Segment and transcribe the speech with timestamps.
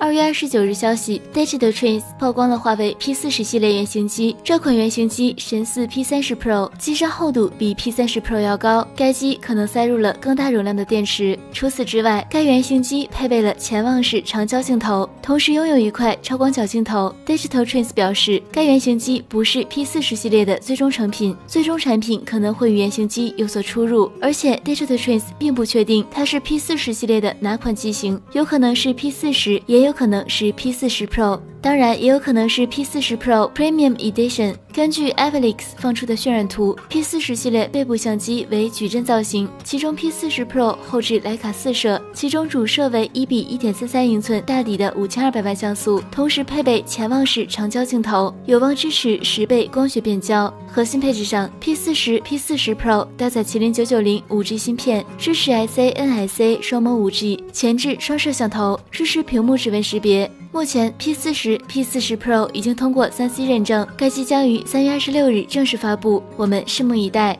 [0.00, 4.36] 二月二十九日消息，Digital Trends 曝光了华为 P 四十系列原型机。
[4.44, 8.86] 这款原型机神似 P 三十 Pro，机身厚度比 P 三十 Pro 要高。
[8.94, 11.36] 该机可能塞入了更大容量的电池。
[11.52, 17.12] 除此之外，该原型机配备了潜望式长焦镜头，同时拥有一块超广角镜头。
[17.26, 24.08] Digital Trends 表示，该原型机不是 P 四十系列的最终成品，最终产品可能会与原型机有所出入。
[24.20, 29.87] 而且，Digital Trends 并不确定它是 P 四十系列的哪款机型，有可能是 P 四十，也有。
[29.88, 31.40] 有可能是 P 四十 Pro。
[31.60, 34.54] 当然，也有可能是 P40 Pro Premium Edition。
[34.72, 50.52] 根据 a v i l i x 放出的渲染图，P40 系列背部相机为矩阵造型，其中 P40 Pro 后置徕卡四摄，其中主摄为一比一点三三英寸大底的五千二百万像素，同时配备潜望式长焦镜头，有望支持十倍光学变焦。
[50.68, 60.30] 核心配置上，P40、P40 Pro 搭载麒麟九九零五 G 芯片，支持 SA、NSA 双模五 G，前置双摄像头，支持屏幕指纹识别。
[60.50, 67.38] 目前 P 四十、P 四十 Pro 已经通过三 C 认证，该机将于三月二十六日正式发布，我们拭目以待。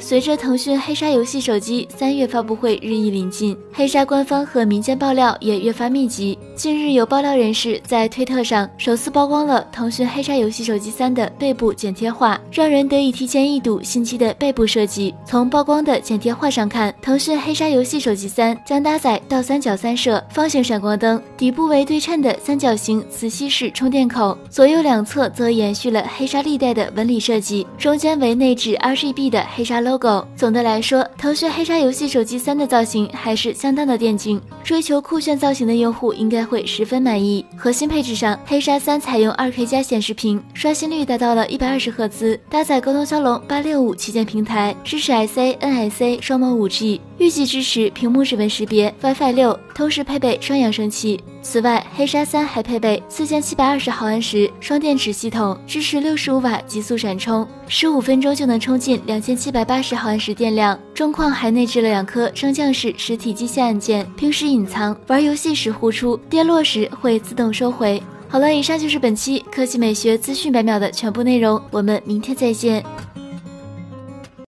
[0.00, 6.38] 随着腾讯黑鲨游戏手机三月发布会日益临近，黑鲨官方和民间爆料也越发密集。
[6.56, 15.14] 近日，有爆料人士在推特上首次曝光了腾讯黑鲨游戏手机三的背部剪贴画，让人得以提前一睹新机的背部设计。
[15.26, 29.89] 从曝光的剪贴画上看，腾讯黑鲨游戏手机三将搭载倒三角三摄方形闪光灯，底部为对称的三角形磁吸式充电口，左右两侧则延续了黑鲨历代的纹理设计，中间为内置 RGB 的黑鲨。
[29.90, 37.44] Logo 总的来说，腾讯黑鲨游戏手机三的造型还是相当的电竞，追求酷炫造型的用户应该会十分满意。
[37.56, 51.20] 核心配置上，黑鲨三采用二 K 加显示屏，刷新率达到了一百二十赫兹，搭载高通骁龙八六五旗舰平台，支持 SA、NSA 双模五 G，预计支持屏幕指纹识别、WiFi 六，同时配备双扬声器。
[51.42, 60.78] 此外，黑鲨三还配备四千七百二十毫安时双电池系统，支持六十五瓦极速闪充，十五分钟就能充进两千七百八十毫安时电量。
[60.94, 68.02] 中框还内置了两颗升降式实体机械按键，平时隐藏，玩游戏时呼出，跌落时会自动收回。
[68.28, 72.84] 好了，以上就是本期科技美学资讯百秒的全部内容，我们明天再见。